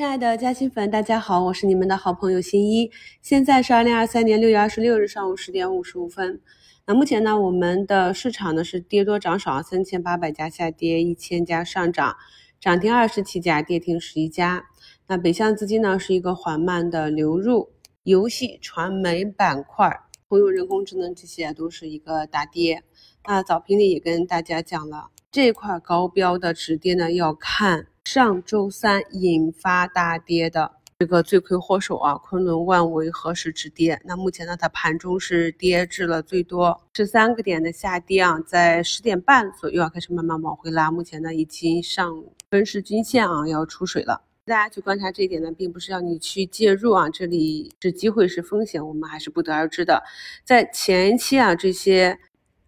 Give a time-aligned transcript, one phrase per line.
[0.00, 2.90] 亲爱的嘉兴粉，大家好，我是你们的好朋友新一。
[3.20, 6.40] 现在是二零二三年六月二十六日上午十点五十五分。
[6.86, 12.16] 那目前呢，我们的市场呢是跌多涨少，三千八百家下跌，一千家上涨，
[12.58, 14.64] 涨停二十七家，跌停十一家。
[15.06, 17.68] 那北向资金呢是一个缓慢的流入，
[18.04, 22.82] 游戏、传媒板块、通用人工智能这些都是一个大跌。
[23.26, 27.88] 那早评里也跟大家讲了，这块高标的止跌呢要看。
[28.12, 34.02] 上周三引发大跌的这个罪魁祸首啊，昆仑万维何时止跌？
[34.04, 44.24] 那目前呢，它盘中是跌至了最多十三个点的下跌啊，在十点半左右啊开始慢慢往回拉，目前呢已经上分时均线啊要出水了。
[44.44, 50.02] 大家去观察这一点呢，并不是要你去介入啊，这里是机会是风险，我们还是不得而知的。
[50.44, 52.18] 在前期啊，这些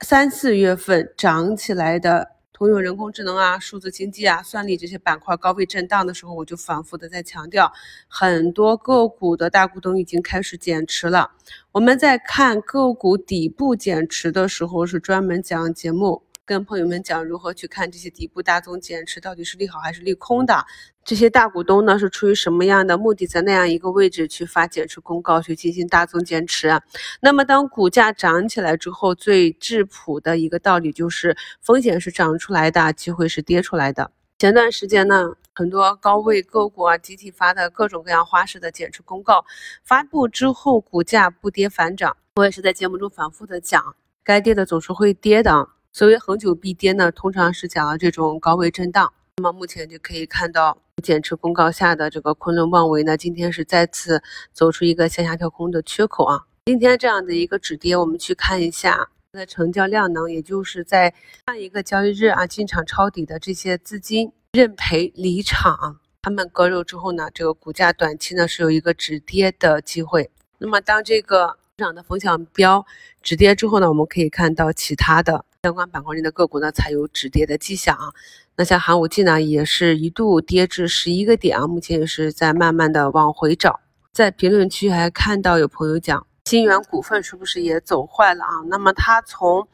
[0.03, 2.29] 三四月份涨起来的。
[2.53, 7.73] 通用人工智能啊、数字经济啊、算力这些板块高位震荡的时候，我就反复的在强调，
[8.09, 11.31] 很多个股的大股东已经开始减持了。
[11.73, 16.23] 我们在看个股底部减持的时候，是专门讲节目。
[16.45, 20.65] 跟朋友们讲如何去看这些底部大宗减持到底是利好还是利空的？
[21.05, 26.81] 这些大股东呢是出于什么样的目的，在那样一个位置去发减持公告，去进行大宗减持？
[27.21, 34.11] 那么当股价涨起来之后，最质朴的一个道理就是，风险是涨出来的，机会是跌出来的。
[34.39, 39.45] 前段时间呢，很多高位个股啊集体发的各种各样花式的减持公告
[39.85, 42.17] 发布之后，股价不跌反涨。
[42.35, 45.69] 我也是在节目中反复的讲，该跌的总是会跌的。
[45.95, 49.13] 所谓恒久必跌呢，通常是讲了这种高位震荡。
[49.37, 54.23] 那么目前就可以看到减持公告下的这个昆仑万维呢，今天是再次
[54.55, 56.47] 走出一个向下跳空的缺口啊。
[56.65, 61.13] 今天这样的一个止跌，我们去看一下它的成交量能，也就是在
[61.47, 70.31] 上一个交易日啊进场抄底的这些资金认赔离场，他们割肉之后呢，这个股价短期呢是有一个止跌的机会。
[70.57, 72.87] 那么当这个市场的风向标
[73.23, 75.45] 止跌之后呢，我们可以看到其他的。
[75.65, 78.13] 相关板块内的个股呢，才有止跌的迹象啊。
[78.57, 83.79] 那像寒武纪呢，也是一度跌至十一个点啊，目前也是在慢慢的往回找。
[84.13, 88.51] 在评论区还看到有朋友讲，新源股份是不是也走坏了啊？
[88.69, 89.69] 那么它从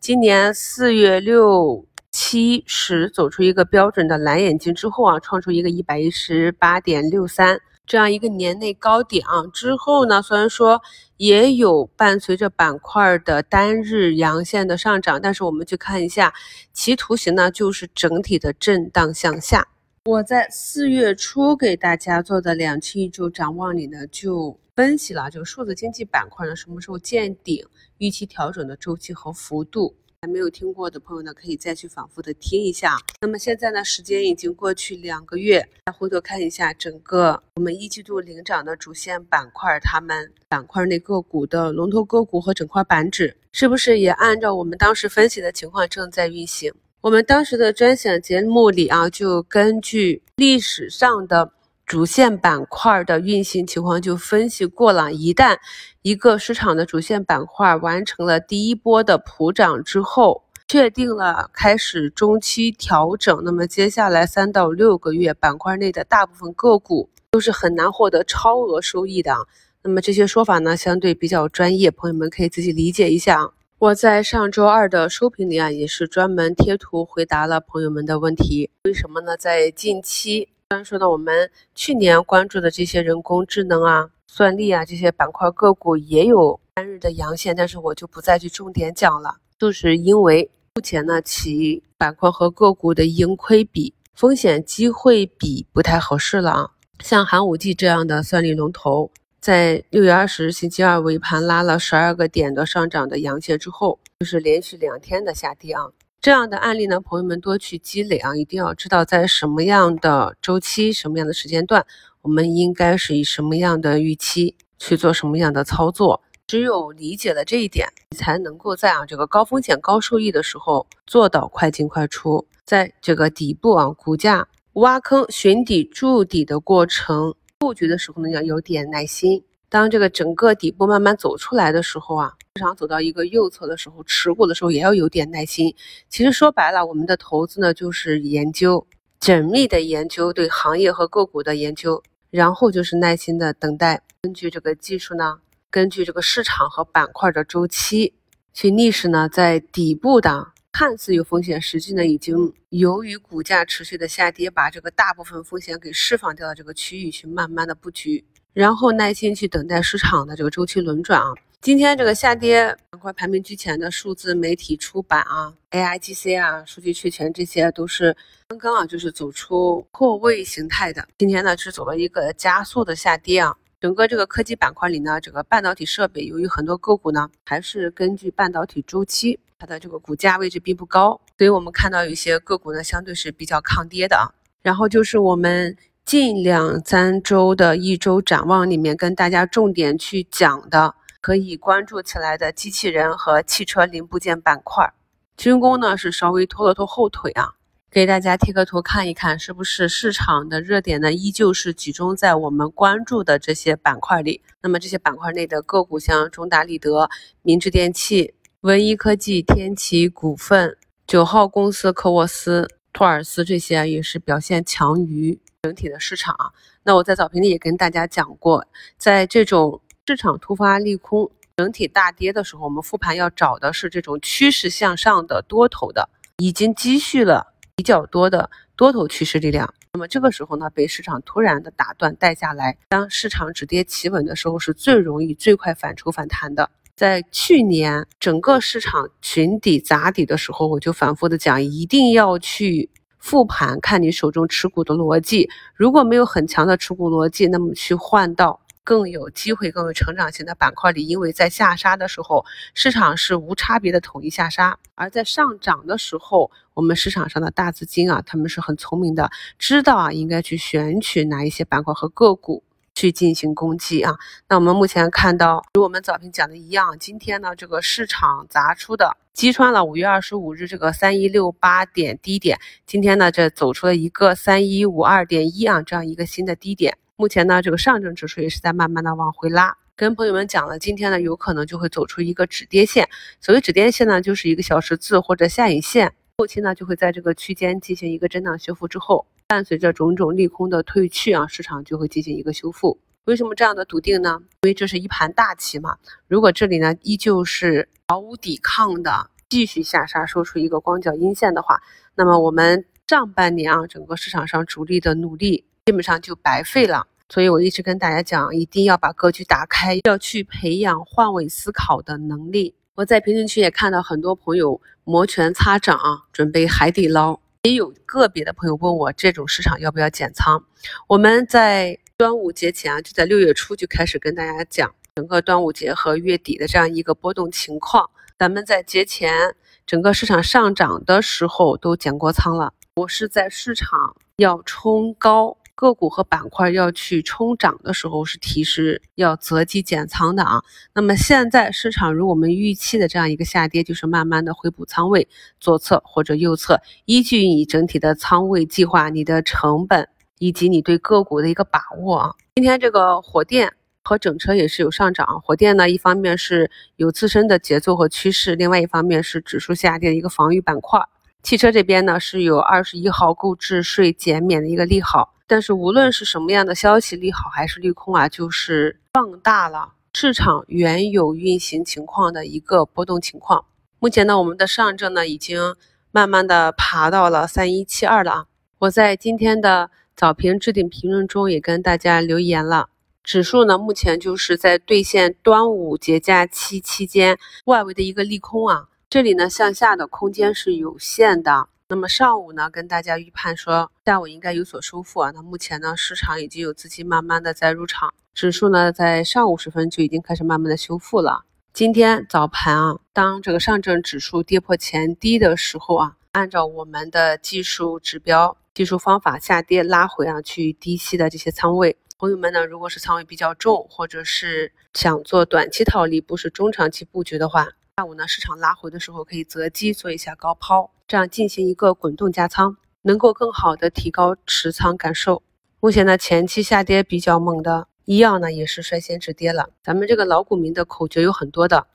[0.00, 7.60] 今年四月六七十走出一个标准的蓝眼睛之后啊，创出一个一百一十八点六三。
[7.86, 10.80] 这样一个年内高点啊，之后呢，虽然说
[11.18, 16.32] 也有伴随着板块的单日阳线的上涨，但是我们去看一下
[16.72, 19.68] 其图形呢，就是整体的震荡向下。
[20.06, 27.66] 我在四月初给大家做的两期一周展望里呢，就分析了这个数字经济板块呢什么时候见顶、
[27.98, 29.94] 预期调整的周期和幅度。
[30.24, 32.96] 还没有听过的朋友呢，可以再去反复的听一下。
[33.20, 46.72] 那么现在呢，时间已经过去两个月，再回头看一下整个我们一季度领涨的主线板块，他们板块内个股的龙头个股和整块板指，是不是也按照我们当时分析的情况正在运行？
[47.02, 51.52] 我们当时的专享节目里啊，就根据历史上的。
[51.86, 55.58] 主线板块的运行情况就分析过了，一旦
[56.02, 69.36] 一个市场的主线板块完成了第一波的普涨之后，确定了开始中期调整，那么接下来三到六个月，板块内的大部分个股都是很难获得超额收益的。
[69.82, 73.50] 那么这些说法呢，相对比较专业，朋友们可以自己理解一下。
[73.78, 78.70] 我在上周二的收评里啊，也是专门贴图回答了朋友们的问题。
[78.84, 79.36] 为什么呢？
[79.36, 80.48] 在近期。
[80.70, 96.70] 虽然说呢，我们去年关注的这些人工智能啊、算力啊这些板块个股也有单日的阳线，但是我就不再去重点讲了，就是因为目前呢，其板块和个股的盈亏比、风险机会比不太合适了啊。
[97.00, 99.10] 像寒武纪这样的算力龙头，
[99.40, 105.90] 在六月二十日星期二尾盘拉了十二个点的上涨的阳线之后，就是连续两天的下跌啊。
[106.24, 111.84] 这样的案例呢，朋友们多去积累啊，一定要知道在什么样的周期、什么样的时间段，
[112.22, 116.22] 我们应该是以什么样的预期去做什么样的操作。
[116.46, 122.46] 只有理解了这一点，你才能够在啊这个高风险高收益的时候做到快进快出。
[122.64, 129.44] 在这个底部啊，股价挖坑寻底筑底的过程布局的时候呢，要有点耐心。
[129.74, 135.74] 当这个整个底部慢慢走出来的时候啊，市场走到一个右侧的时候，持股的时候也要有点耐心。
[136.08, 138.86] 其实说白了，我们的投资呢，就是研究，
[139.18, 142.00] 缜密的研究对行业和个股的研究，
[142.30, 145.40] 然后就是耐心的等待，根据这个技术呢，
[145.72, 148.14] 根据这个市场和板块的周期，
[148.52, 158.24] 去逆势呢，在底部的看似有风险，实际呢已经由于股价持续的下跌，把这个大部分风险给释放掉的这个区域去慢慢的布局，
[158.54, 161.34] 然后耐心去等待市场的这个周期轮转啊。
[161.60, 168.16] 今天这个下跌板块排名居前的数字媒体出版啊，AIGC 啊，数据确权这些都是
[168.46, 173.56] 刚刚啊就是走出破位形态的，今天呢是走了一个加速的下跌啊。
[173.80, 179.38] 整个这个科技板块里呢，这个半导体设备由于很多个股呢还是根据半导体周期。
[179.58, 184.30] 它的这个股价位置并不高，所以我们看到有些个股呢，相对是比较抗跌的啊。
[184.62, 185.74] 然后就是我们
[186.04, 194.92] 近两三周的一周展望里面，跟大家重点去讲的，可以关注起来的机器人和汽车零部件板块。
[195.34, 197.54] 军工呢是稍微拖了拖后腿啊，
[197.90, 204.42] 给大家贴个图看一看，是不是市场的热点呢，依旧是集中在我们关注的这些板块里。
[204.60, 207.08] 那么这些板块内的个股，像中达立德、
[207.40, 208.34] 明治电器。
[208.60, 210.76] 文一科技、天齐股份、
[211.06, 216.36] 九号公司、科沃斯、托尔斯这些也是表现强于整体的市场。
[216.82, 218.66] 那我在早评里也跟大家讲过，
[218.98, 229.72] 在这种市场突发利空、整体大跌的时候，我们复盘要找的是这种趋势向上的多头的，已经积蓄了比较多的多头趋势力量。
[229.94, 236.70] 那么这个时候呢，被市场突然的打断带下来，当市场止跌企稳的时候，是最容易最快反抽反弹的。
[236.94, 242.90] 在去年整个市场寻底砸底的时候，我就反复的讲，一定要去
[243.24, 245.48] 复盘，看你手中持股的逻辑。
[245.74, 251.06] 如果没有很强的持股逻辑，那么去换到更有机会、更有成长型的板块里。
[251.06, 252.44] 因为在下杀的时候，
[252.74, 262.62] 市场是无差别的统一下杀；而在上涨的时候，我们市场上的大资金啊，他们是很聪明的，知道啊应该去选取哪一些板块和个股。
[262.96, 264.14] 去进行攻击啊！
[264.48, 276.96] 那我们目前看到，如我们早评讲的一样，今天呢，这个市场砸出的击穿了五月二十五日这个三一六八点低点，今天呢，这走出了一个三一五二点一啊这样一个新的低点。
[277.16, 279.76] 目前呢，这个上证指数也是在慢慢的往回拉。
[279.96, 283.08] 跟朋友们讲了，今天呢，有可能就会走出一个止跌线。
[283.40, 289.26] 所谓止跌线呢，就是一个小十字或者下影线，后期呢就会在这个区间进行一个震荡修复之后。
[289.48, 293.00] 伴随着种种利空的退去啊，市场就会进行一个修复。
[293.24, 294.38] 为什么这样的笃定呢？
[294.62, 295.96] 因为这是一盘大棋嘛。
[296.28, 301.80] 如果这里呢依旧是毫无抵抗的继续下杀，收出一个光脚阴线的话，
[302.14, 307.06] 那么我们上半年啊整个市场上主力的努力基本上就白费了。
[307.30, 312.74] 所以我一直跟大家讲，一定要把格局打开，要去培养换位思考的能力。
[312.94, 315.98] 我在评论区也看到很多朋友摩拳擦掌，
[316.30, 317.40] 准备海底捞。
[317.62, 320.62] 也有个别的朋友问我，这种市场要不要减仓？
[321.08, 328.10] 我们在端午节前啊，就在六月初就开始跟大家讲整个端午节和月底的这样一个波动情况。
[328.36, 329.54] 咱们在节前
[329.86, 332.72] 整个市场上涨的时候都减过仓了。
[332.96, 335.56] 我是在市场要冲高。
[335.76, 340.62] 个股和板块要去冲涨的时候，是提示要择机减仓的啊。
[340.94, 345.28] 那么现在市场如我们预期的这样一个下跌，就是慢慢的回补仓位，
[345.60, 350.08] 左侧或者右侧，依据你整体的仓位计划、你的成本
[350.38, 352.34] 以及你对个股的一个把握啊。
[352.54, 353.72] 今天这个火电
[354.04, 361.00] 和整车也是有上涨，火电呢一方面是有自身的节奏和趋势，另外一方面是指数下跌的一个防御板块。
[361.42, 365.34] 汽车这边呢是有二十一号购置税减免的一个利好。
[365.46, 373.64] 但是无论是什么样的消息利好还是利空啊，就是放大了市场原有运行情况的一个波动情况。
[373.98, 375.74] 目前呢，我们的上证呢已经
[376.10, 378.46] 慢慢的爬到了三一七二了啊。
[378.78, 382.88] 我在今天的早评置顶评论中也跟大家留言了，
[383.24, 391.68] 指数呢目前就是在兑现端午节假期期间外围的一个利空啊，这里呢向下的空间是有限的。
[391.88, 395.30] 那么上午呢，跟大家预判说下午应该有所收复啊。
[395.34, 401.44] 那目前呢，市场已经有资金慢慢的在入场，指数呢在上午时分就已经开始慢慢的修复了。
[401.72, 417.68] 今天早盘啊，当这个上证指数跌破前低的时候啊，按照我们的技术指标、技术方法下跌拉回啊，去低吸的这些仓位，朋友们呢，如果是仓位比较重，或者是想做短期套利，不是中长期布局的话。
[417.98, 425.42] 下午呢，市场拉回的时候可以择机做一下高抛，这样进行一个滚动加仓，能够更好的提高持仓感受。
[425.80, 429.68] 目前呢，前期下跌比较猛的医药呢，也是率先止跌了。
[429.82, 431.86] 咱们这个老股民的口诀有很多的，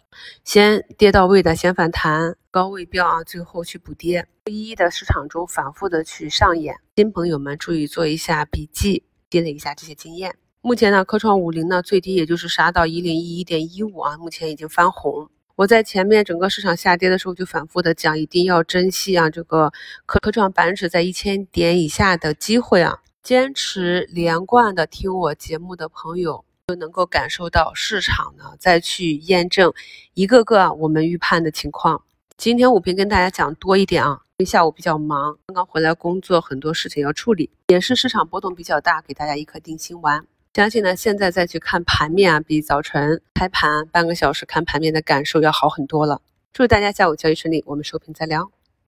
[0.43, 6.75] 先跌到位的先反弹，高位标啊，最后去补跌，一一的市场中反复的去上演。
[6.95, 10.35] 新朋友们注意做一下笔记，积累一下这些经验。
[10.61, 15.29] 目前呢，科创五零呢最低也就是杀到一零一一点一五啊，目前已经翻红。
[15.55, 19.71] 我在前面整个市场下跌的时候就反复的讲，一定要珍惜啊这个
[20.05, 29.73] 科科创板指在一千点以下的机会啊，坚持连贯的听我节目的朋友就能够感受到市场呢再去验证
[30.13, 32.03] 一个个我们预判的情况。
[32.39, 40.25] 今天武平跟大家讲多一点啊，因为下午比较忙，刚刚回来工作，很多事情要处理，也是市场波动比较大，给大家一颗定心丸。
[40.53, 46.21] 相信呢，现在再去看盘面啊，比早晨开盘半个小时看盘面的感受要好很多了。
[46.53, 48.49] 祝大家下午交易顺利，我们收评再聊。